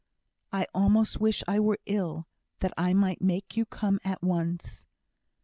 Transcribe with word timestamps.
"I 0.51 0.65
almost 0.73 1.19
wish 1.21 1.43
I 1.47 1.59
were 1.59 1.77
ill, 1.85 2.25
that 2.61 2.73
I 2.75 2.91
might 2.91 3.21
make 3.21 3.55
you 3.55 3.65
come 3.67 3.99
at 4.03 4.23
once." 4.23 4.87